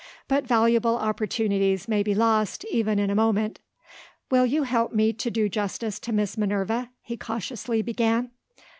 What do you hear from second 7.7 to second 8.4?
began.